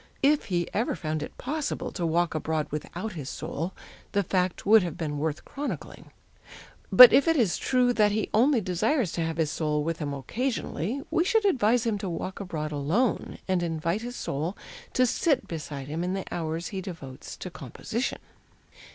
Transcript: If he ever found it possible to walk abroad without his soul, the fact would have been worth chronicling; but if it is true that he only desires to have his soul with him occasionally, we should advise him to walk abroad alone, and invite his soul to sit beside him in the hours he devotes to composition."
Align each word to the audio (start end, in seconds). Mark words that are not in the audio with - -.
If 0.23 0.45
he 0.45 0.67
ever 0.73 0.95
found 0.95 1.21
it 1.21 1.37
possible 1.37 1.91
to 1.91 2.07
walk 2.07 2.33
abroad 2.33 2.65
without 2.71 3.13
his 3.13 3.29
soul, 3.29 3.71
the 4.13 4.23
fact 4.23 4.65
would 4.65 4.81
have 4.81 4.97
been 4.97 5.19
worth 5.19 5.45
chronicling; 5.45 6.09
but 6.91 7.13
if 7.13 7.27
it 7.27 7.35
is 7.37 7.55
true 7.55 7.93
that 7.93 8.11
he 8.11 8.27
only 8.33 8.61
desires 8.61 9.11
to 9.11 9.21
have 9.21 9.37
his 9.37 9.51
soul 9.51 9.83
with 9.83 9.99
him 9.99 10.11
occasionally, 10.15 11.03
we 11.11 11.23
should 11.23 11.45
advise 11.45 11.85
him 11.85 11.99
to 11.99 12.09
walk 12.09 12.39
abroad 12.39 12.71
alone, 12.71 13.37
and 13.47 13.61
invite 13.61 14.01
his 14.01 14.15
soul 14.15 14.57
to 14.93 15.05
sit 15.05 15.47
beside 15.47 15.87
him 15.87 16.03
in 16.03 16.15
the 16.15 16.25
hours 16.33 16.69
he 16.69 16.81
devotes 16.81 17.37
to 17.37 17.51
composition." 17.51 18.17